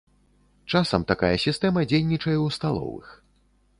Часам 0.77 1.03
такая 1.11 1.31
сістэма 1.45 1.85
дзейнічае 1.91 2.37
ў 2.45 2.57
сталовых. 2.57 3.13